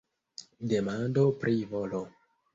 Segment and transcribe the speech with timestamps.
[0.71, 2.03] Demando pri volo.